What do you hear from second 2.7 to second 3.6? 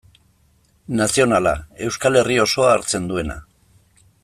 hartzen duena.